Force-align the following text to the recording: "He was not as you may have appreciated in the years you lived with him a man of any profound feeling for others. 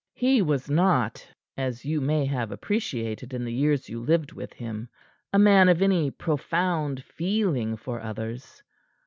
"He 0.15 0.41
was 0.41 0.67
not 0.67 1.27
as 1.55 1.85
you 1.85 2.01
may 2.01 2.25
have 2.25 2.51
appreciated 2.51 3.35
in 3.35 3.45
the 3.45 3.53
years 3.53 3.87
you 3.87 3.99
lived 4.01 4.31
with 4.33 4.51
him 4.53 4.89
a 5.31 5.37
man 5.37 5.69
of 5.69 5.79
any 5.83 6.09
profound 6.09 7.03
feeling 7.03 7.77
for 7.77 8.01
others. 8.01 8.63